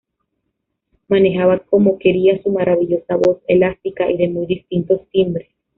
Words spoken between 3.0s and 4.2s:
voz, elástica y